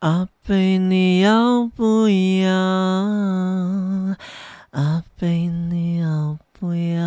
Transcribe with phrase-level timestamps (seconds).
[0.00, 2.48] 阿贝，你要不要？
[4.70, 7.02] 阿贝，你要不要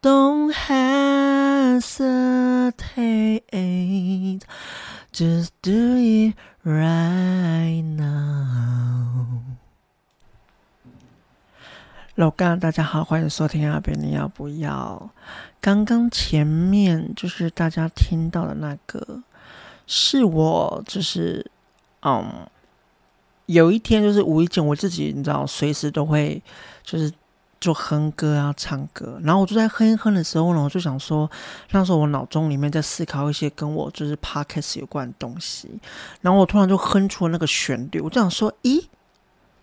[0.00, 2.00] ？Don't hesitate,
[5.12, 6.34] just do it
[6.64, 9.42] right now.
[12.14, 15.10] 老干，大家好，欢迎收听阿贝，你要不要？
[15.60, 19.22] 刚刚前面就是大家听到的那个。
[19.86, 21.44] 是我就是，
[22.02, 22.46] 嗯，
[23.46, 26.42] 有一天就是无意间我自己，你知道，随时都会
[26.82, 27.12] 就是
[27.60, 29.20] 就哼歌啊，唱歌。
[29.22, 31.30] 然后我就在哼哼的时候呢，我就想说，
[31.70, 35.68] 那时候我脑中里面在思考一些跟我就是 podcast 有关的东西。
[36.20, 38.84] 然后我突然就哼出了那个旋律，我就想说，咦，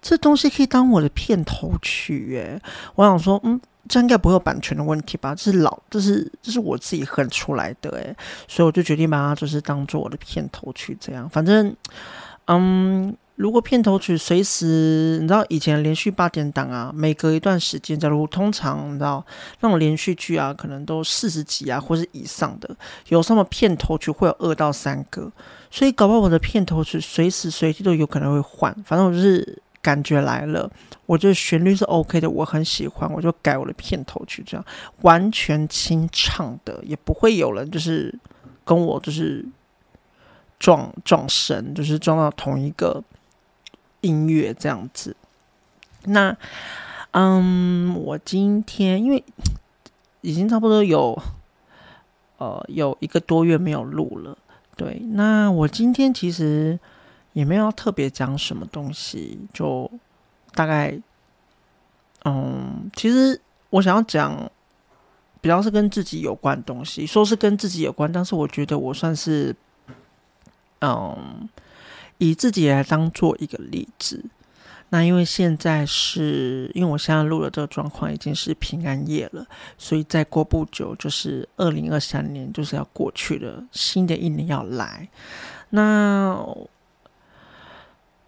[0.01, 2.61] 这东西可以当我的片头曲耶！
[2.95, 3.59] 我想说，嗯。
[3.87, 5.33] 这应该不会有版权的问题吧？
[5.33, 8.15] 这是老，这是这是我自己哼出来的诶，
[8.47, 11.27] 所以我就决定把它就是当做我的片头曲这样。
[11.29, 11.75] 反正，
[12.45, 19.25] 嗯，如果片头曲随时，你知道以前连续八点档啊，每隔一段时间，假如通常你知道
[19.61, 22.69] 那种连续剧啊，可能都四十集啊或是以上的，
[23.07, 25.31] 有什么片头曲会有二到三个，
[25.71, 28.71] 所以搞不好我的片头曲随时随地都有可能会换。
[28.85, 29.61] 反正我就是。
[29.81, 30.69] 感觉来了，
[31.05, 34.65] 我觉得旋律是 OK 的，我很喜欢，我就改我的片头曲，这样
[35.03, 38.13] 完全清唱的，也不会有人就是
[38.65, 39.45] 跟我就是
[40.59, 43.01] 撞撞神，就是撞到同一个
[44.01, 45.15] 音乐这样子。
[46.03, 46.35] 那
[47.11, 49.23] 嗯，我今天因为
[50.19, 51.17] 已经差不多有
[52.37, 54.37] 呃有一个多月没有录了，
[54.75, 56.77] 对，那我今天其实。
[57.39, 59.89] 也没有特别讲什么东西，就
[60.53, 60.93] 大概，
[62.25, 64.37] 嗯，其实我想要讲
[65.39, 69.55] 比较是跟自己有关的东西，说是跟自己有关，但是我觉得我算是，
[70.81, 71.47] 嗯，
[72.17, 74.21] 以自己来当做一个例子。
[74.89, 79.47] 那因为现在是因为我现在录的这个状况已经是平安夜了，
[79.77, 85.07] 所以再过不久就是二零二三年就是要过去了，新的一年要来，
[85.69, 86.45] 那。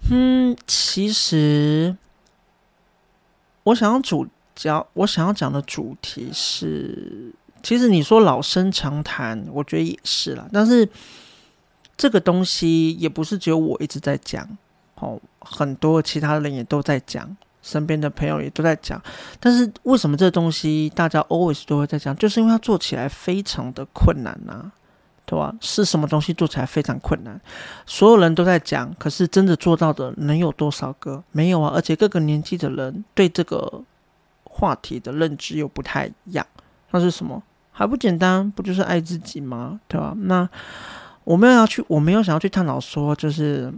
[0.09, 1.95] 嗯，其实
[3.63, 10.47] 我想要主讲，我想要讲的主题是，其实你说老生常谈，我觉得也是啦。
[10.51, 10.87] 但是
[11.95, 14.45] 这个东西也不是只有我一直在讲，
[14.95, 19.01] 哦，很多其他人也都在讲，身边的朋友也都在讲。
[19.39, 22.15] 但是为什么这东西大家 always 都会在讲？
[22.17, 24.71] 就是因为它做起来非常的困难呐、
[25.23, 25.55] 对吧？
[25.61, 27.39] 是什么东西做起来非常困难？
[27.85, 31.23] 所有人都在讲，可是真的做到的能有多少个？
[31.31, 31.71] 没有啊！
[31.73, 33.81] 而且各个年纪的人对这个
[34.43, 36.45] 话题的认知又不太一样。
[36.89, 37.41] 那是什么？
[37.71, 38.51] 还不简单？
[38.51, 39.79] 不就是爱自己吗？
[39.87, 40.13] 对吧？
[40.17, 40.49] 那
[41.23, 43.73] 我们要去，我没有想要去探讨说，就是，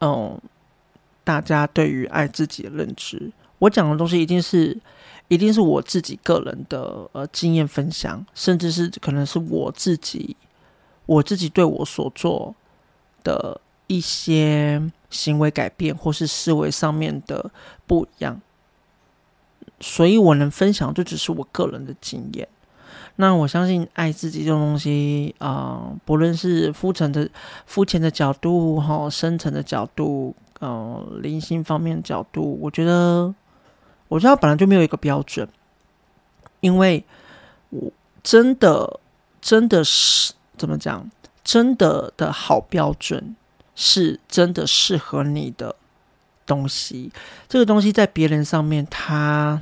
[0.00, 0.40] 嗯，
[1.24, 4.78] 大家对于爱自己的认知，我讲的东西一定是。
[5.28, 10.34] 一定是我自己个人的呃经验分享，甚至是可能是我自己
[11.04, 12.54] 我自己对我所做
[13.22, 17.50] 的一些行为改变，或是思维上面的
[17.86, 18.40] 不一样，
[19.80, 22.48] 所以我能分享就只是我个人的经验。
[23.16, 27.28] 那我相信爱自己这种东西啊、呃，不论是肤浅的
[27.66, 33.34] 肤浅的角度哈，深层的角度，呃，灵性方面角度，我觉得。
[34.08, 35.48] 我觉得本来就没有一个标准，
[36.60, 37.04] 因为
[37.70, 37.92] 我
[38.22, 38.98] 真的
[39.40, 41.10] 真的是怎么讲？
[41.44, 43.34] 真的的好标准
[43.74, 45.74] 是真的适合你的
[46.44, 47.10] 东西。
[47.48, 49.60] 这个东西在别人上面，他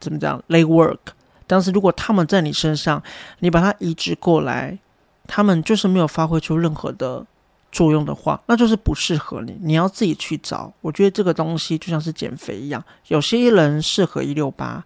[0.00, 0.98] 怎么讲？They work，
[1.46, 3.02] 但是如果他们在你身上，
[3.40, 4.78] 你把它移植过来，
[5.26, 7.26] 他们就是没有发挥出任何的。
[7.76, 10.72] 作用的话，那就是不适合你，你要自己去找。
[10.80, 14.82] 我觉得这个东西就像是减肥一样，有些人适合一六八，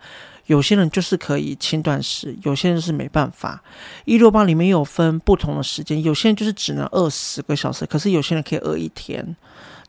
[0.46, 3.62] 有些人就是可以轻断食，有些人是没办法。
[4.06, 9.36] 一六八里面有分不同的时间，有些人就是只能饿十个小时，可是有些人可以饿一天。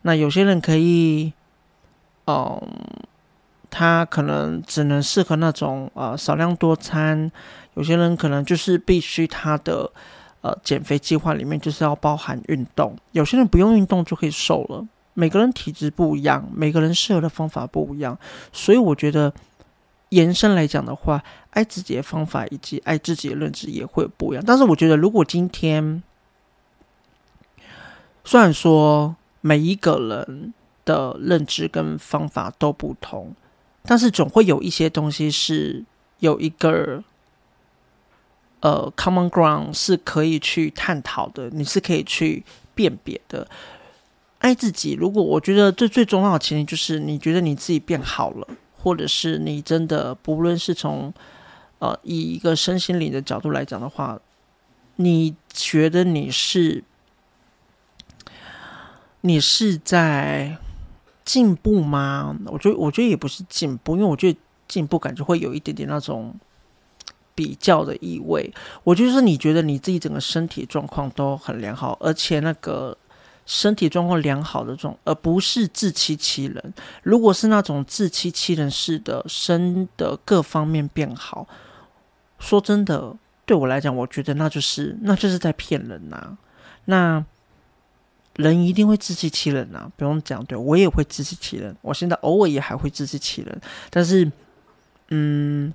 [0.02, 1.32] 那有些人可以，
[2.28, 2.62] 嗯，
[3.68, 7.32] 他可能只能适合那种呃少量多餐，
[7.74, 9.90] 有些人可能就是必须他的。
[10.42, 14.84] 呃，减肥计划里面就是要包含运动，有些人不用运动就可以瘦了。
[15.14, 18.18] 每个人体质不一样，每个人适合的方法不一样，
[18.52, 19.32] 所以我觉得
[20.08, 24.42] 延伸来讲的话，爱自己的方法以及爱自己的认知也会不一样。
[24.44, 26.02] 但是我觉得，如果今天
[28.24, 30.52] 虽然说每一个人
[30.84, 33.32] 的认知跟方法都不同，
[33.84, 35.84] 但是总会有一些东西是
[36.18, 37.04] 有一个。
[38.62, 42.44] 呃，common ground 是可以去探讨的，你是可以去
[42.74, 43.46] 辨别的。
[44.38, 51.12] 爱自己，如果我觉得最最重要的前提就是你觉得你自己变好了，或者是你真的不论是从
[51.80, 54.18] 呃以一个身心灵的角度来讲的话，
[54.96, 56.82] 你觉得你是
[59.22, 60.56] 你是在
[61.24, 62.36] 进步吗？
[62.46, 64.38] 我觉得我觉得也不是进步，因为我觉得
[64.68, 66.34] 进步感觉会有一点点那种
[67.34, 68.52] 比较的意味。
[68.84, 72.96] 我就是你觉得你自己整个身体状况都很良好，而且那个。
[73.44, 76.74] 身体状况良好的状，而不是自欺欺人。
[77.02, 81.48] 如果是那种自欺欺人式的，身的各方面变好，
[82.38, 86.38] 说真的，对我来讲，我觉得那就是那就是在骗人呐、
[86.84, 87.24] 那
[88.36, 91.76] 人一定会自欺欺人呐、不用讲，对我也会自欺欺人。
[91.82, 94.30] 我现在偶尔也还会自欺欺人，但是，
[95.08, 95.74] 嗯，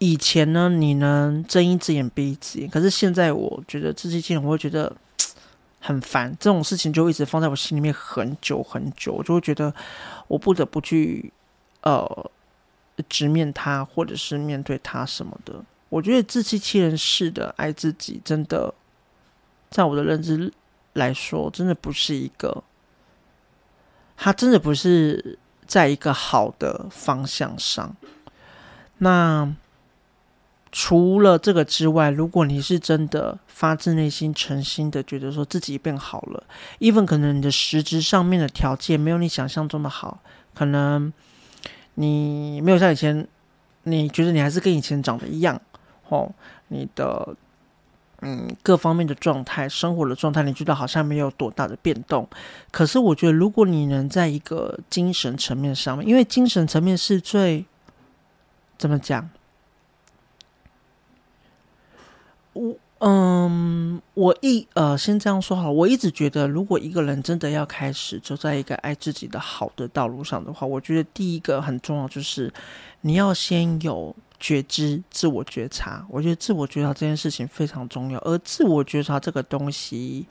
[0.00, 4.92] 以前呢，你能睁一只眼闭一只眼，可是现在我觉得自欺欺人，我会觉得。
[5.82, 9.74] 很烦，这种事情就一直放在我心里面很久很久，我就会觉得
[10.28, 11.32] 我不得不去
[11.80, 12.30] 呃
[13.08, 15.54] 直面他，或者是面对他什么的。
[15.88, 18.74] 我觉得自欺欺人式的爱自己，真的
[19.70, 20.52] 在我的认知
[20.92, 22.62] 来说，真的不是一个，
[24.18, 27.96] 他真的不是在一个好的方向上。
[28.98, 29.50] 那。
[30.72, 36.44] 除了这个之外，如果你是真的发自内心、诚心的觉得说自己变好了
[36.78, 40.22] ，even 可能你的实质上面的条件没有你想象中的好，
[40.54, 41.12] 可能
[41.94, 43.26] 你没有像以前，
[43.82, 45.60] 你觉得你还是跟以前长得一样，
[46.08, 46.32] 哦，
[46.68, 47.34] 你的
[48.20, 52.28] 嗯各方面的状态、生活的状态，你觉得好像没有多大的变动。
[52.70, 57.64] 可是我觉得，如果你能在一个精神层面上面，因为精神层面是最
[58.78, 59.28] 怎么讲？
[62.52, 65.72] 我嗯，我一呃，先这样说好。
[65.72, 72.52] 我一直觉得，如果一个人真的要开始走在一个爱自己的好的道路上的话，我觉得第一个很重要就是
[73.00, 76.04] 你要先有觉知、自我觉察。
[76.10, 80.26] 我觉得自我觉察这件事情非常重要，而自我觉察这个东西，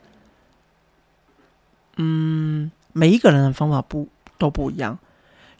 [1.96, 4.06] 嗯，每一个人的方法不
[4.38, 4.96] 都不一样，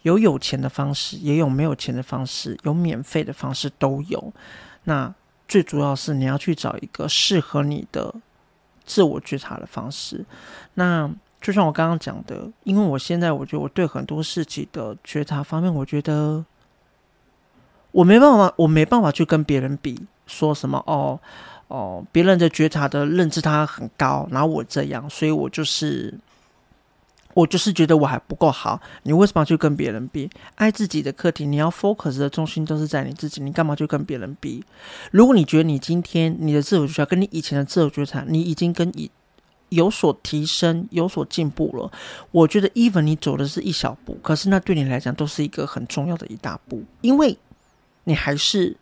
[0.02, 4.32] 有有钱的方式，也有没有钱的方式，有免费的方式都有。
[4.84, 5.12] 那
[5.50, 8.14] 最主要是你要去找一个适合你的
[8.85, 10.25] 自我觉察的方式。
[10.75, 11.11] 那
[11.41, 16.44] 就像我刚刚讲的，因为我现在我觉得我对很多事情的觉察方面，我觉得
[17.91, 21.19] 我没办法，我没办法去跟别人比，说什么哦
[21.67, 26.14] 哦，别人的觉察的认知他很高，然后我这样，所以我就是。
[27.32, 30.29] 我就是觉得我还不够好，你为什么要去跟别人比？
[30.56, 34.65] 爱自己的课题，你要 focus 的中心都是在你自己，你干嘛去跟别人比？
[35.12, 39.09] 如果你觉得你今天你的自我觉察跟你以前的自我觉察，你已经跟以
[39.69, 41.91] 有所提升、有所进步了，
[42.32, 47.38] 我觉得 even 你走的是一小步，可是那对你来讲都是一个很重要的一大步，因为
[48.05, 48.77] 你还是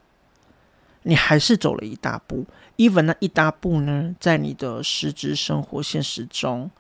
[1.03, 2.47] 你还是走了一大步
[2.79, 6.71] ，even 那一大步呢，在你的实质生活现实中。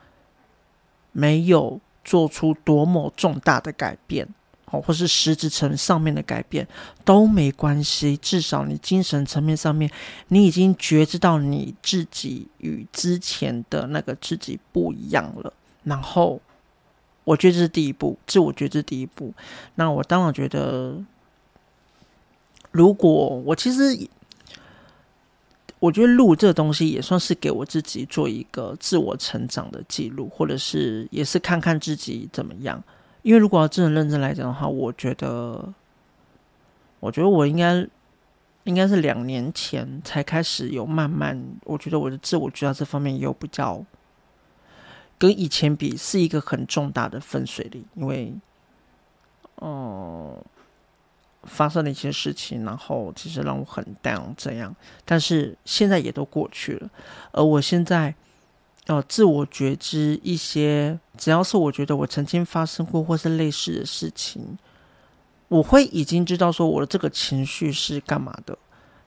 [1.12, 4.26] 没有做出多么重大的改变，
[4.66, 6.66] 哦，或是实质层上面的改变
[7.05, 8.16] 都没关系。
[8.16, 9.90] 至少你精神层面上面，
[10.28, 15.52] 你已经觉知到你自己与之前的那个自己不一样了。
[15.84, 16.41] 然后，
[17.24, 19.32] 我觉得这是第一步，自我觉知第一步。
[19.74, 20.96] 那我当然觉得，
[22.70, 24.08] 如果我其实。
[25.81, 32.82] 我觉得录这东西也算是给我自己做一个自我成长的记录，或者是也是看看自己怎么样。
[33.23, 35.73] 因为如果要真的认真来讲的话，我觉得，
[36.99, 37.87] 我觉得我应该
[38.65, 43.85] 应该是两年前才开始有慢慢，我觉得我的自我觉察这方面也有比较
[45.17, 48.35] 跟以前比是一个很重大的分水岭，因为，
[49.61, 50.37] 嗯。
[51.44, 56.90] 发生了一些事情，然后其实让我很 down 这样，但是现在也都过去了。
[57.32, 58.14] 而我现在，
[58.86, 64.58] 呃，自我觉知一些，只要是我觉得我曾经发生过或是类似的事情，
[65.48, 68.58] 我会已经知道说我的这个情绪是干嘛的，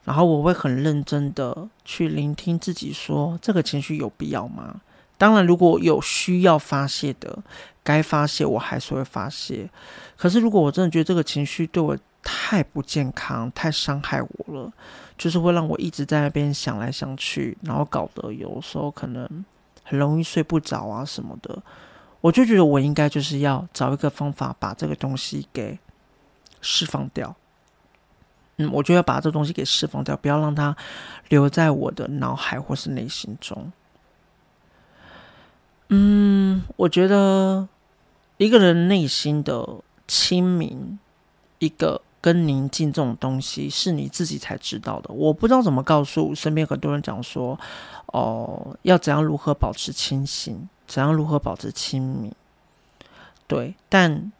[0.04, 4.82] 然后我会很认真的去聆听自己说这个情绪有必要吗？
[5.18, 7.38] 当然，如果有需要发泄的，
[7.84, 9.70] 该发泄我还是会发泄。
[10.18, 14.72] 可是如果我真的觉得这个情绪对我，太不健康，太伤害我了，
[15.18, 19.46] 就是会让我一直在那边想来想去，然后搞得有时候可能
[19.84, 21.62] 很容易睡不着啊什么的。
[22.22, 25.80] 我就觉得我应该就是要找一个方法把这个东西给
[26.62, 27.36] 释放掉。
[28.58, 30.76] 嗯，我就要把这东西给释放掉，不要让它
[31.30, 33.72] 留在我的脑海或是内心中。
[35.90, 37.68] 嗯，我觉得
[38.38, 39.68] 一个人内心的
[40.08, 41.00] 清明，
[41.58, 45.12] 一个跟宁静这种东西，是你自己才知道的。
[45.12, 47.60] 我不知道怎么告诉身边很多人讲说，
[48.08, 52.32] 哦，要怎样如何保持清醒，怎样如何保持清明。
[53.48, 54.32] 对，但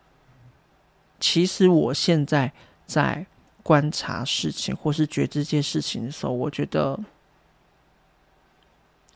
[1.20, 2.54] 其实我现在
[2.86, 3.26] 在
[3.64, 7.00] 观察事情，或是觉知这些事情的时候，我觉得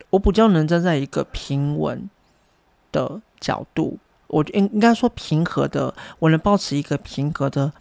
[0.10, 2.10] 我比较能站在一个平稳
[2.92, 7.72] 的角度，我应应该说平和的，我能保持一个平和的，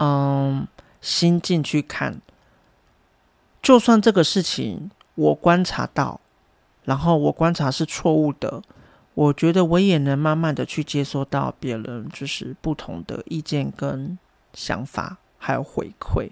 [0.00, 0.66] 嗯，
[1.00, 2.20] 心境去看。
[3.62, 6.20] 就算这个事情我观察到，
[6.84, 8.62] 然后我观察是错误的，
[9.14, 14.18] 我觉得我也能慢慢的去接收到别人就是不同的意见跟
[14.54, 15.18] 想法。
[15.40, 16.28] 还有回馈，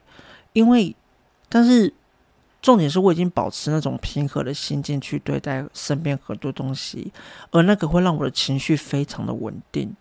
[0.52, 0.96] 因为，
[1.48, 1.94] 但是
[2.60, 7.12] 重点是我已经保持那种平和的心境去对待身边很多东西，
[7.52, 9.94] 而那个会让我的情绪非常的稳定。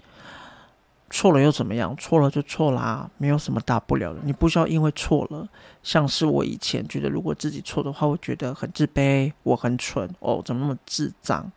[1.16, 1.96] 错了又怎么样？
[1.96, 4.20] 错了就错啦，没有什么大不了的。
[4.24, 5.48] 你不需要因为错了，
[5.82, 11.50] 像是我以前觉得如果自己错的话，我觉得很自卑，我很蠢哦，怎么那么智障？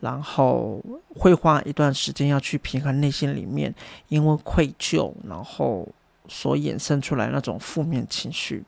[0.00, 0.82] 然后
[1.14, 3.72] 会花一段时间要去平衡内心里面
[4.08, 5.86] 因为愧疚，然后。
[6.28, 8.64] 所衍生出来那种负面情绪，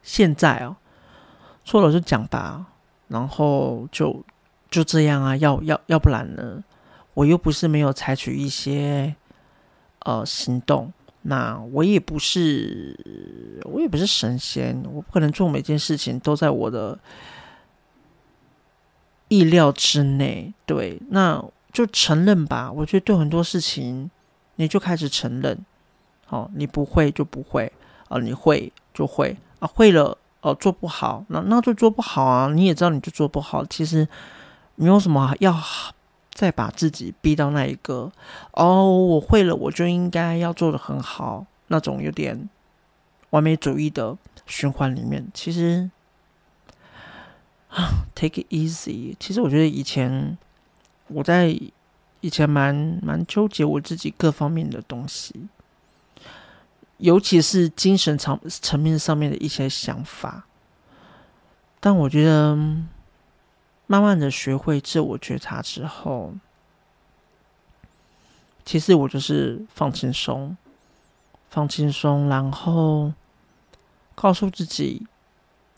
[0.00, 0.76] 现在啊，
[1.64, 2.64] 错了就讲吧，
[3.08, 4.24] 然后就
[4.70, 6.62] 就这样啊，要要要不然呢？
[7.14, 9.14] 我又不是没有采取一些
[10.00, 12.96] 呃行动，那我也不是
[13.64, 16.98] 我也不是神仙，我不可能做每件事情都在我的
[19.28, 20.52] 意料之内。
[20.64, 22.70] 对，那就承认吧。
[22.70, 24.10] 我觉得对很多事情，
[24.56, 25.64] 你就开始承认。
[26.28, 27.72] 哦，你不会就不会
[28.08, 32.52] 啊，你会就会啊，会了哦，做不好，那那就做不好啊。
[32.54, 34.06] 你也知道，你就做不好，其实
[34.76, 35.52] 没有什么要
[36.32, 38.10] 再把自己逼到那一个
[38.52, 42.48] 哦，我会了，我就应该要做的很好，那种有点
[43.30, 45.26] 完美主义的循环里面。
[45.34, 45.90] 其实
[47.68, 49.14] 啊， take it easy。
[49.18, 50.36] 其实我觉得以前
[51.08, 51.48] 我在
[52.20, 55.48] 以前蛮蛮纠结我自己各方面的东西。
[56.98, 60.44] 尤其是精神层层面上面的一些想法，
[61.80, 62.54] 但我觉得
[63.90, 66.32] 慢慢的学会自我觉察之后，
[68.64, 70.56] 其实我就是放轻松，
[71.48, 73.12] 放轻松，然后
[74.14, 75.04] 告诉自己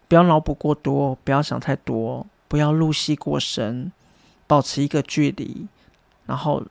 [0.08, 3.90] 不要脑补过多，不要想太多，不要入戏过深，
[4.46, 5.66] 保持一个距离，
[6.26, 6.62] 然后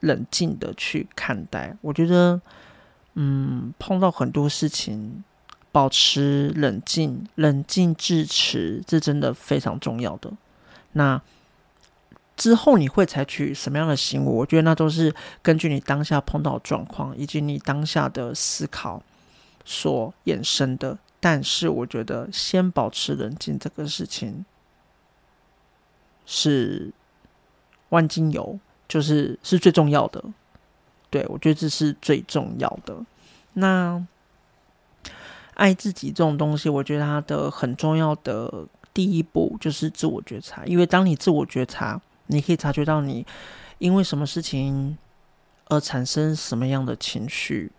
[0.00, 1.76] 冷静的去看待。
[1.82, 2.40] 我觉得。
[3.20, 5.24] 嗯，碰到很多事情，
[5.72, 10.32] 保持冷静，冷静致辞，这真的非常重要的。
[10.92, 11.20] 那
[12.36, 14.30] 之后你会采取什么样的行为？
[14.30, 19.02] 我觉得那都是根据你当下碰到状况以及你当下的思考
[19.64, 20.98] 所衍生的。
[21.20, 24.44] 但是我觉得先保持冷静这个事情
[26.26, 26.92] 是
[27.88, 30.22] 万金油，就是是最重要的。
[31.10, 32.94] 对，我觉得这是最重要的。
[33.54, 34.06] 那
[35.54, 38.68] 爱自己这种东西，我觉得它的很重要的
[38.98, 40.64] 第一步就是自我觉察。
[40.64, 43.24] 因为当你自我觉察，你可以察觉到你
[43.78, 44.98] 因为什么事情
[45.66, 47.70] 而产生什么样的情绪。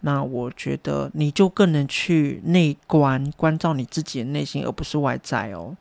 [0.00, 5.76] 那我觉得你就更能去内观，关照你自己的内心，而不是外在哦。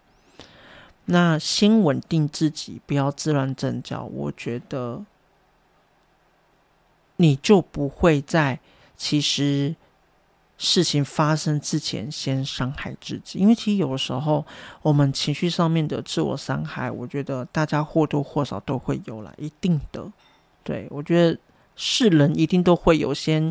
[1.05, 4.03] 那先稳定自己，不要自乱阵脚。
[4.03, 5.05] 我觉得。
[7.17, 8.59] 你就不会在
[8.97, 9.75] 其实
[10.63, 14.45] 事情发生之前先伤害自己，因为其实有的时候
[14.83, 20.05] 我们情绪上面的自我伤害，我觉得大家或多或少都会有啦，一定的。
[20.63, 21.35] 对，我觉得
[21.75, 23.43] 是人一定都会有先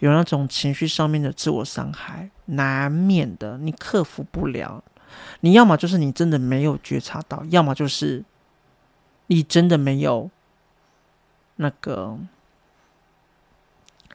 [0.00, 4.84] 有那种情绪上面的自我伤害，难免的，你克服不了。
[5.40, 8.22] 你要么就是你真的没有觉察到，要么就是
[9.28, 10.28] 你真的没有
[11.56, 12.18] 那个。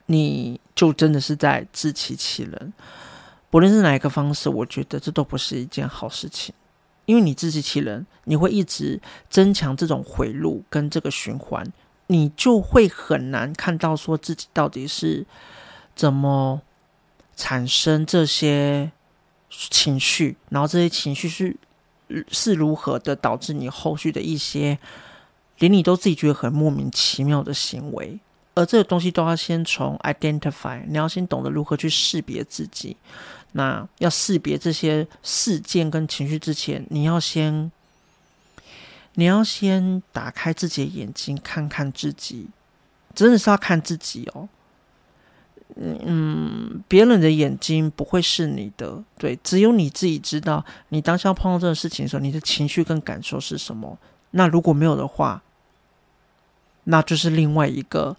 [0.07, 2.73] 你就真的是在自欺欺人，
[3.49, 6.53] 不论是哪一个方式，我觉得这都不是一件好事情。
[7.05, 11.65] 因为你自欺欺人，你会一直增强这种回路跟这个循环，
[12.07, 15.25] 你就会很难看到说自己到底是
[15.95, 16.61] 怎么
[17.35, 18.91] 产生这些
[19.49, 21.55] 情绪，然后这些情绪是
[22.29, 24.77] 是如何的导致你后续的一些
[25.59, 28.19] 连你都自己觉得很莫名其妙的行为。
[28.55, 32.97] 而这个东西都要先从 identify，你要先懂得如何去识别自己。
[33.51, 37.71] 那要识别这些事件跟情绪之前，你要先，
[39.13, 42.47] 你要先打开自己的眼睛，看看自己，
[43.13, 44.49] 真的是要看自己哦。
[45.77, 53.97] 嗯，别人的眼睛不会是你的，对，只有你自己知道，你当下碰到这个事情的时候，你的情绪跟感受是什么。
[54.31, 55.41] 那如果没有的话，
[56.83, 58.15] 那就是另外一个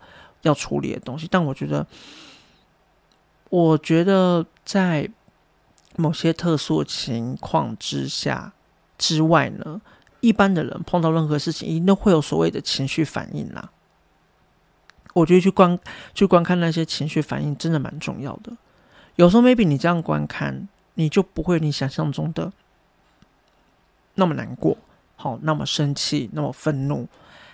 [0.46, 1.28] 要处理的东西。
[1.30, 1.86] 但我觉得，
[3.50, 5.10] 我觉得在
[5.96, 8.52] 某些特殊情况之下
[8.98, 9.80] 之外呢，
[10.20, 13.70] 一般的人碰到任何事情，一定会有所谓的情绪反应啦。
[15.14, 15.78] 我觉得去观
[16.12, 18.52] 去观看那些情绪反应真的蛮重要的。
[19.14, 22.52] 有时候 maybe 你这样观看，你就不会你想象中的
[24.14, 24.76] 那么难过，
[25.16, 27.08] 好，那么生气，那么愤怒，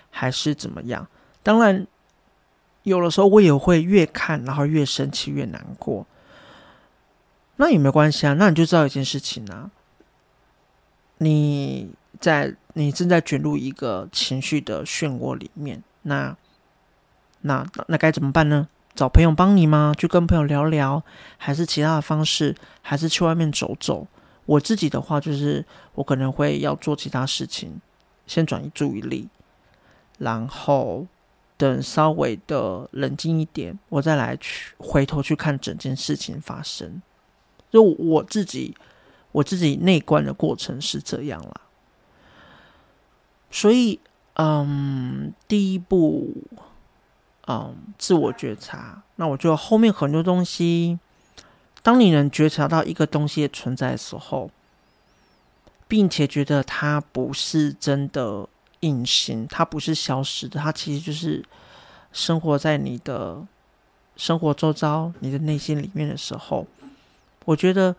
[0.09, 1.07] 还是怎么样？
[1.41, 1.87] 当然，
[2.83, 6.05] 有的时候我也会越看，然后越生气，越难过。
[7.57, 9.71] 那也没关系啊，那你就知道一件事情啊，
[11.17, 16.35] 你在你正在卷入一个情绪的漩涡里面，那。
[17.45, 18.69] 那那该怎么办呢？
[18.95, 19.93] 找朋友帮你吗？
[19.97, 21.03] 去跟朋友聊聊，
[21.37, 22.55] 还是其他的方式？
[22.81, 24.07] 还是去外面走走？
[24.45, 27.81] 我自己的话，就是我可能会要做其他事情，
[28.25, 29.27] 先转移注意力，
[30.19, 31.05] 然后
[31.63, 37.01] 等稍微的冷静一点，我再来去回头去看整件事情发生。
[37.71, 38.75] 就我自己，
[39.31, 41.61] 我自己内观的过程是这样啦。
[43.49, 43.99] 所以，
[44.33, 46.33] 嗯，第一步。
[47.45, 49.03] 嗯，自我觉察。
[49.17, 50.97] 那我觉得后面很多东西，
[51.81, 54.49] 当你能觉察到一个东西的存在的时候，
[55.85, 58.47] 并且觉得它不是真的
[58.83, 61.43] 隐形，它不是消失的，它其实就是
[62.11, 63.41] 生活在你的
[64.15, 66.67] 生活周遭、你的内心里面的时候，
[67.45, 67.95] 我觉得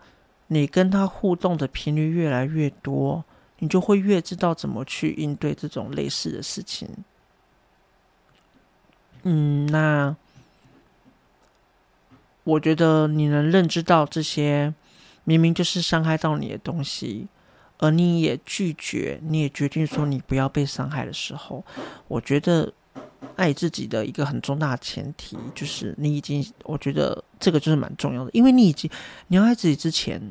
[0.47, 3.23] 你跟他互动的频率越来越多，
[3.59, 6.87] 你就会越知道怎么去应对这种类似的事情。
[9.23, 10.15] 嗯，那
[12.43, 14.73] 我觉得你能认知到这些
[15.23, 17.27] 明明就是伤害到你的东西，
[17.77, 21.63] 而你也拒绝，你也决定说你不要被伤害的时候，
[22.07, 22.71] 我觉得
[23.35, 28.89] 爱自己的一个很重大的前提就是你已经，我觉得这个就是蛮重要的，因为你已经
[29.27, 30.21] 你要爱自己之前，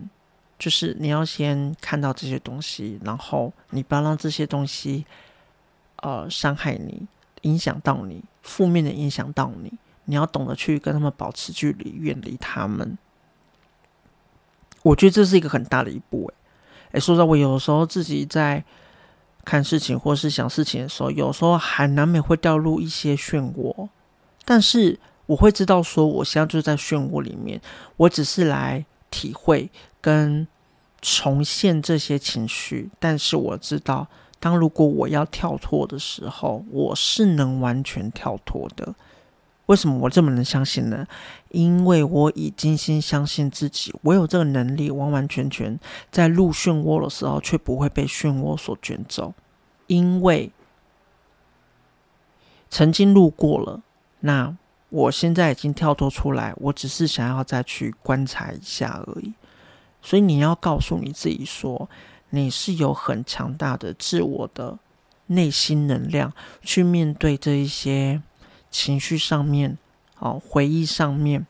[0.58, 5.04] 就是你要先看到这些东西，然后你不要让这些东西
[5.96, 7.06] 呃伤害你。
[7.42, 9.70] 影响到你，负面的影响到你，
[10.06, 12.96] 你要懂得去跟他们保持距离，远离他们。
[14.82, 16.26] 我觉得这是一个很大的一步。
[16.28, 16.34] 诶，
[16.94, 18.62] 哎，说实话，我有时候自己在
[19.44, 23.88] 看事情或是想事情的时候，有时候还难免会掉入一些漩涡。
[24.44, 27.60] 但是我会知道，说我现在就在漩涡里面，
[27.96, 29.68] 我只是来体会
[30.00, 30.46] 跟
[31.02, 34.06] 重现这些情绪，但是我知道。
[34.38, 38.94] 当如果我要跳脱的时候，我是能完全跳脱的。
[39.66, 41.06] 为什么我这么能相信呢？
[41.50, 45.78] 因为我已经先相信自己，我有这个能力，完完全全
[46.10, 49.32] 在入漩涡的时候，却不会被漩涡所卷走。
[49.86, 50.50] 因为
[52.68, 53.82] 曾经路过了，
[54.20, 54.56] 那
[54.90, 59.32] 我现在已经跳脱出来，我只是想要再去观察一下而已。
[60.02, 61.88] 所以你要告诉你自己说。
[62.30, 64.76] 你是有很强大的自我的
[65.28, 68.20] 内心能量，去面对这一些
[68.74, 69.78] 情绪上面、
[70.18, 71.46] 哦回忆上面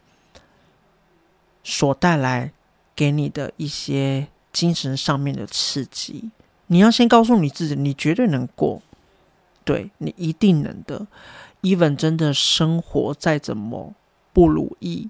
[1.62, 2.52] 所带来
[2.94, 6.30] 给你的一些精神上面的刺激。
[6.66, 8.82] 你要先告诉你自己，你绝对能过，
[9.64, 11.06] 对，你一定能的。
[11.62, 13.94] even 真的生活再怎么
[14.34, 15.08] 不如意，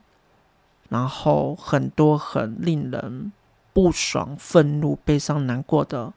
[0.89, 3.33] 然后很多很令人。
[3.75, 6.13] 不爽、愤怒、悲伤、难过的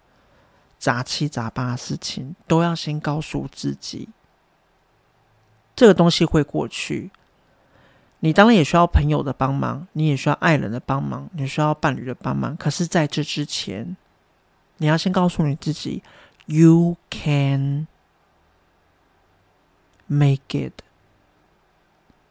[0.78, 4.08] 杂七杂八的事情，都要先告诉自己，
[5.78, 7.12] 这个东西会过去。
[8.20, 12.58] 你当然也需要朋友的帮忙，你也需要爱人的帮忙，你需要伴侣的帮忙。
[12.58, 13.96] 可是，在这之前，
[14.78, 16.02] 你要先告诉你自己
[16.48, 17.86] ，You can
[20.08, 20.82] make it，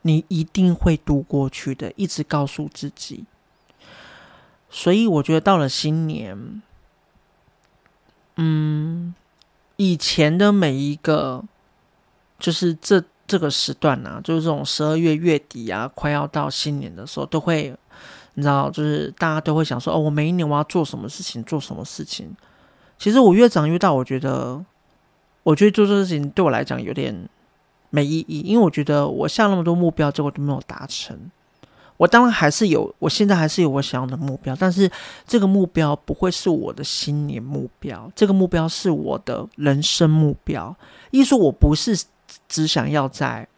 [0.02, 1.92] 你一定会度过去的。
[1.94, 3.24] 一直告诉自己。
[4.68, 6.62] 所以我觉得到了新年，
[8.34, 9.14] 嗯，
[9.76, 11.44] 以前的每一个，
[12.40, 17.74] 就是这这个时段啊，就是这种十二月月底啊，快要到新年的时候，都会，
[18.34, 22.34] 你知道，就是大家都会想说，哦，我每一年我要做什么事情，做什么事情。
[22.98, 24.64] 其实我越长越大，我觉得，
[25.42, 27.28] 我觉得做这事情对我来讲有点
[27.90, 31.18] 没意义，因为我觉得我下那么多目标，结果都没有达成。
[31.98, 34.90] 我当然还是有，我现在还是有我想要的目标，但是
[35.26, 40.76] 这个目标不会是我的新年目标，这个目标是我的人生目标。
[41.10, 41.98] 意思说我不是
[42.48, 43.48] 只想要在，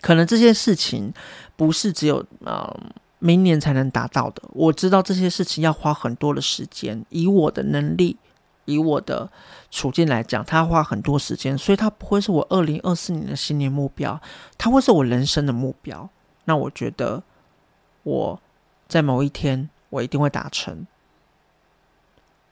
[0.00, 1.12] 可能这些事情
[1.56, 2.74] 不是只有呃
[3.18, 4.42] 明年才能达到的。
[4.52, 8.16] 我知道这些事情要花很多的时间，以我的能力，
[8.64, 9.30] 以我的
[9.70, 14.20] 处境来讲，它要花很多时间，所以它不会是我二零二四年的新年目标，
[14.58, 16.08] 它会是我人生的目标。
[16.44, 17.22] 那我觉得，
[18.04, 18.40] 我
[18.86, 20.86] 在某一天我一定会达成。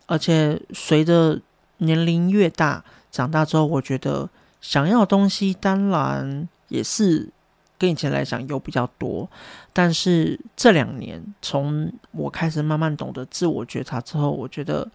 [0.06, 1.40] 而且随着
[1.78, 4.28] 年龄越大，长大之后，我觉得
[4.64, 7.28] 想要的东西当然也是
[7.76, 9.28] 跟以前来讲有比较多。
[9.74, 14.90] 但是这两年，从我开始慢慢懂得自我觉察之后，我觉得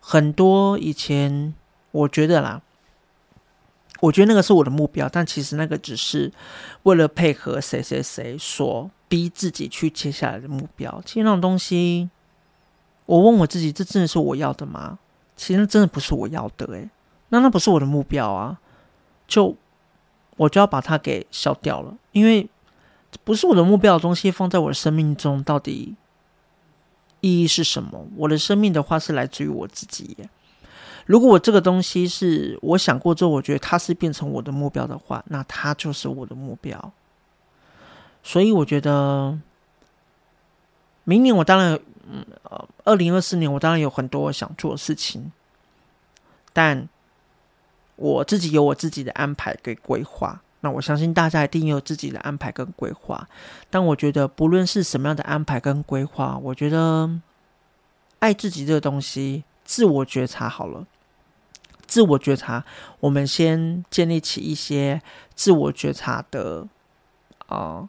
[0.00, 1.52] 很多以前
[1.90, 2.62] 我觉得啦。
[4.00, 6.32] 我觉得那个是我的目标，但其实那个只是
[6.84, 11.02] 为了配合谁谁谁所逼自己去接下来的目标。
[11.04, 12.08] 其实那种东西，
[13.04, 14.98] 我问我自己，这真的是我要的吗？
[15.36, 16.88] 其实真的不是我要的，诶，
[17.28, 18.58] 那那不是我的目标啊，
[19.26, 19.56] 就
[20.36, 22.48] 我就要把它给消掉了，因为
[23.24, 25.94] 不是我的目标的东西放在我的生命中，到底
[27.20, 28.06] 意义是什么？
[28.16, 30.16] 我的生命的话是来自于我自己。
[31.06, 36.92] 如果我这个东西是我想过之后，我觉得它是变成我的目标的话，那它就是我的目标。
[38.22, 39.38] 所以我觉得，
[41.04, 41.78] 明年我当然，
[42.10, 45.30] 嗯，呃，二零二四年我当然有很多想做的事情，
[46.52, 46.88] 但
[47.96, 50.40] 我自己有我自己的安排跟规划。
[50.60, 53.28] 那我相信大家一定有自己的安排跟规划。
[53.68, 57.20] 但我觉得，不论是什么样的安排跟规划，我觉得
[58.18, 60.86] 爱自己这个东西，自我觉察好了。
[61.86, 62.64] 自我觉察，
[62.98, 65.00] 我们先建立起一些
[65.36, 66.66] 自我觉察的
[67.46, 67.88] 啊、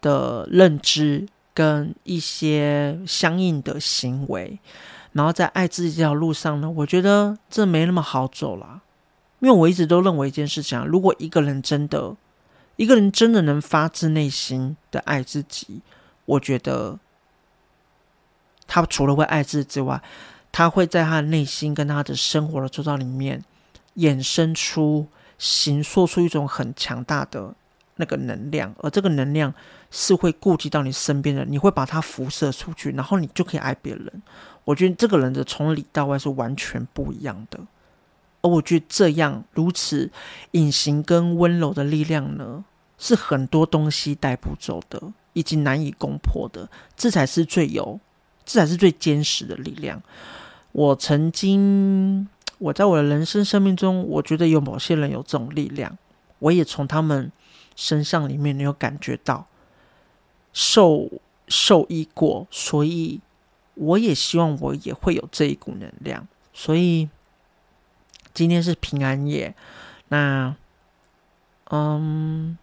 [0.00, 4.58] 的认知跟一些相应的行为，
[5.12, 8.80] 然后在爱自己这条路上呢，我觉得这没那么好走啦。
[9.40, 12.14] 因为我一直都认为一件事情啊，如果一个人真的，
[12.76, 15.80] 一个人真的能发自内心的爱自己，
[16.26, 16.98] 我觉得
[18.66, 20.02] 他除了会爱自己之外，
[20.52, 23.42] 他会在他的内心跟他的生活的周遭里面
[23.96, 27.54] 衍生出、形塑出一种很强大的
[27.96, 29.54] 那个能量，而这个能量
[29.90, 34.22] 是会顾及到你身边的，你会把它辐射出去，然后你就可以爱别人。
[34.70, 37.58] 我觉得这个人的从里到外是完全不一样的，
[38.40, 40.08] 而我觉得这样如此
[40.52, 42.64] 隐形跟温柔的力量呢，
[42.96, 47.98] 是很多东西带不走的，以及难以攻破的，这才是最有，
[48.44, 50.00] 这才是最坚实的力量。
[50.70, 52.28] 我曾经，
[52.58, 55.98] 我在我的人生生命中，我觉得有某些人有这种力量，
[56.38, 57.32] 我也从他们
[57.74, 59.48] 身上里面有感觉到
[60.52, 61.10] 受
[61.48, 63.20] 受益过，所以
[63.74, 66.26] 我也希望我也会有这一股能量。
[66.52, 67.08] 所以
[68.32, 69.54] 今天是平安夜，
[70.08, 70.54] 那
[71.70, 72.56] 嗯，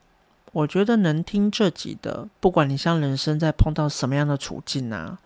[0.51, 5.19] 我觉得能听这集的，不管你像人生在碰到什么样的处境啊，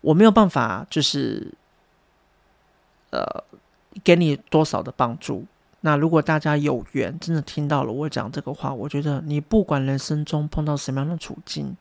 [0.00, 1.52] 我没有办法，就是。
[3.10, 3.44] 呃，
[4.02, 5.46] 给你多少的帮助？
[5.80, 11.76] 那如果大家有缘，真的听到了我讲这个话，我觉得你不管人生中碰到什么样的处境，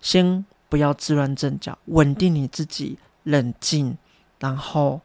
[0.00, 3.98] 先不要自乱阵脚，稳定你自己，冷静，
[4.38, 5.02] 然后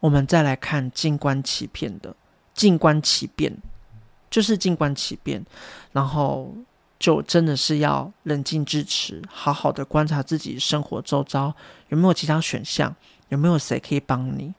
[0.00, 2.16] 我们再来看静观其变的，
[2.54, 3.54] 静观其变，
[4.30, 5.44] 就是静观其变，
[5.92, 6.54] 然后
[6.98, 11.54] 就真的是要冷静支持，好好的观察自己生活周遭
[11.90, 12.96] 有没有其他选项。
[13.28, 14.54] 有没有谁可以帮你？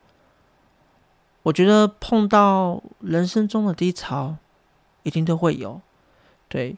[1.42, 4.38] 我觉得碰到人生中的低潮，
[5.02, 5.82] 一定都会有。
[6.48, 6.78] 对，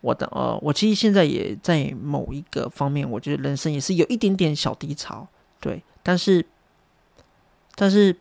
[0.00, 5.26] 我的呃，我其实现在也在某一个方面，我觉得人生也是有一点点小低潮。
[5.60, 6.46] 对，但是，
[7.74, 8.16] 但是，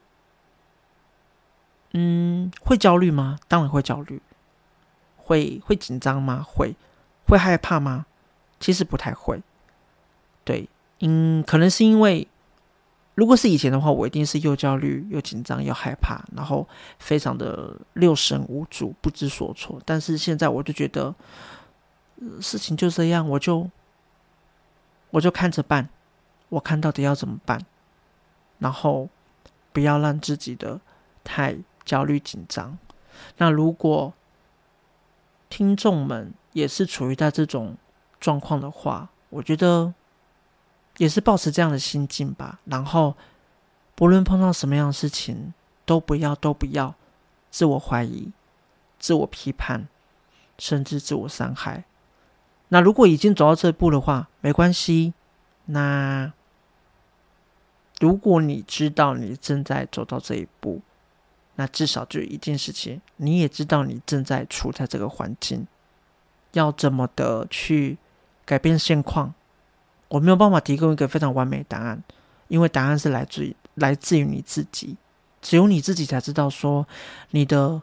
[1.93, 3.37] 嗯，会焦虑吗？
[3.47, 4.21] 当然会焦虑。
[5.17, 6.43] 会会紧张吗？
[6.47, 6.75] 会。
[7.27, 8.05] 会害怕吗？
[8.59, 9.41] 其实不太会。
[10.43, 10.67] 对，
[11.01, 12.27] 嗯，可能是因为。
[13.15, 16.67] 如果是以前的话，我一定是又焦虑又紧张又害怕，然后
[16.99, 19.81] 非常的六神无主、不知所措。
[19.83, 21.15] 但是现在我就觉得，
[22.41, 23.69] 事情就这样，我就
[25.11, 25.89] 我就看着办，
[26.49, 27.65] 我看到底要怎么办，
[28.59, 29.09] 然后
[29.71, 30.79] 不要让自己的
[31.23, 32.77] 太焦虑紧张。
[33.37, 34.13] 那如果
[35.49, 37.77] 听众们也是处于在这种
[38.19, 39.93] 状况的话，我觉得。
[40.97, 43.15] 也是保持这样的心境吧，然后
[43.93, 45.53] 不论碰到什么样的事情，
[45.85, 46.95] 都不要都不要
[47.51, 48.31] 自我怀疑、
[48.97, 49.87] 自我批判，
[50.57, 51.83] 甚至自我伤害。
[52.69, 55.13] 那如果已经走到这一步的话，没关系。
[55.65, 56.31] 那
[57.99, 60.81] 如果你知道你正在走到这一步，
[61.55, 65.65] 那至少就一件事情，你也知道你正在处在这个环境，
[66.53, 67.97] 要怎么的去
[68.45, 69.33] 改变现况。
[70.09, 72.01] 我没有办法提供一个非常完美的答案，
[72.47, 74.95] 因为答案是来自于来自于你自己，
[75.41, 76.87] 只有你自己才知道说
[77.31, 77.81] 你的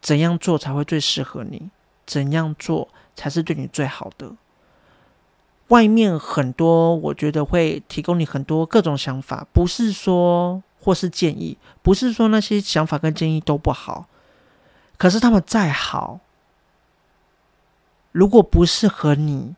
[0.00, 1.70] 怎样做才会最适合你，
[2.06, 4.32] 怎样做才是对你最好的。
[5.68, 14.06] 外面很多，我觉得会提供你很多各种想法，不是说或是建议，不是说那些想法跟建议都不好，
[14.96, 16.20] 可是他们再好，
[18.12, 19.56] 如果不适合你，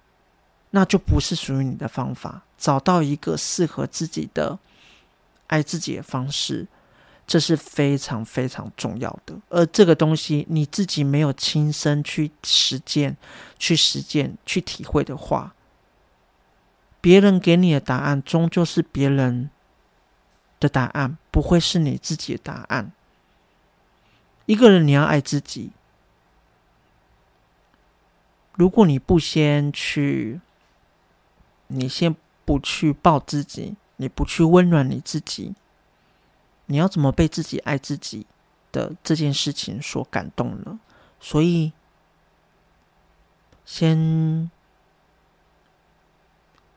[0.70, 2.42] 那就不是属于你的方法。
[2.56, 4.58] 找到一个适合自己的
[5.46, 6.66] 爱自己的方式，
[7.30, 9.32] 这是非常非常重要的。
[9.50, 13.16] 而这个东西你自己没有亲身去实践、
[13.56, 15.54] 去实践、去体会的话，
[17.00, 19.48] 别人给你的答案终究是别人
[20.58, 22.90] 的答案，不会是你自己的答案。
[24.46, 25.70] 一个人你要爱自己，
[28.54, 30.40] 如果你不先去，
[31.68, 35.54] 你先不去抱自己，你不去温暖你自己，
[36.70, 38.24] 你要怎么被自己爱自己
[38.70, 40.78] 的这件事情所感动呢？
[41.20, 41.72] 所以，
[43.64, 44.50] 先。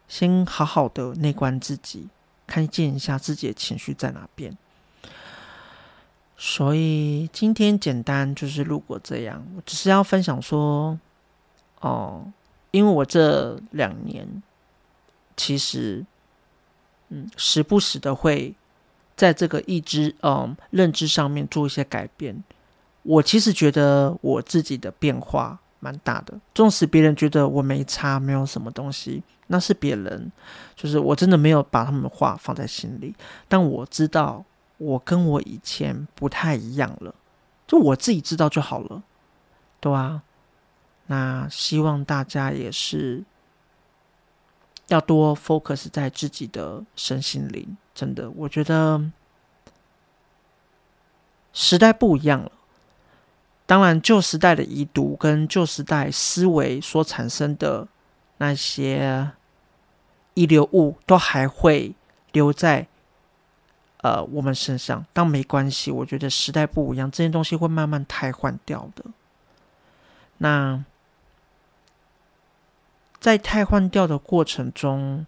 [0.05, 2.07] 先好好的内观自己，
[2.45, 4.55] 看见一下自己的情绪在哪边。
[6.37, 10.99] 所以今天简单就是如果这样，我只是要分享说，
[11.79, 12.31] 哦，
[12.69, 14.43] 因为我这两年
[15.35, 16.05] 其实，
[17.09, 18.53] 嗯，时不时的会
[19.23, 22.43] 在这个意知、嗯，认知上面做一些改变。
[23.03, 29.23] 我其实觉得我自己的变化蛮大的，纵使别人觉得我没差，没有什么东西。
[29.47, 30.29] 那是别人，
[30.75, 33.15] 就是我真的没有把他们的话放在心里。
[33.47, 34.43] 但我知道，
[34.77, 37.15] 我跟我以前不太一样了，
[37.65, 39.01] 就我自己知道就好了，
[39.79, 40.21] 对啊。
[41.07, 43.23] 那希望大家也是
[44.87, 47.77] 要多 focus 在自己的身心灵。
[47.93, 49.11] 真的，我觉得
[51.53, 52.51] 时代不一样了。
[53.65, 57.87] 当然，旧时代的遗毒跟旧时代思维所产生的
[58.37, 59.31] 那些。
[60.35, 61.93] 遗留物都还会
[62.31, 62.87] 留在
[63.97, 65.91] 呃我们身上，但没关系。
[65.91, 69.05] 我觉得时代不一样，这些东西会慢慢汰换掉的。
[70.39, 70.83] 那
[73.23, 75.25] 在汰换掉的过程中，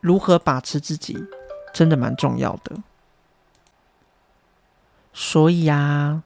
[0.00, 1.16] 如何把持自己，
[1.72, 2.82] 真的蛮重要的。
[5.12, 6.24] 所以啊，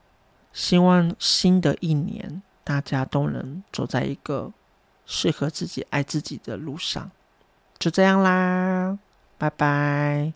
[0.55, 4.53] 希望新的一年大家都能走在一个。
[5.05, 7.11] 适合自己爱自己的路上，
[7.79, 8.99] 就这样啦，
[9.37, 10.33] 拜拜。